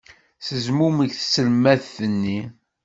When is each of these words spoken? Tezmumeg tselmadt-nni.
Tezmumeg 0.45 1.11
tselmadt-nni. 1.15 2.39